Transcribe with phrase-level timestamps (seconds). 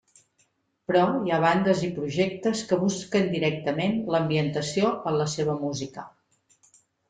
[0.91, 6.11] Però, hi ha bandes i projectes que busquen directament l'ambientació en la seva música.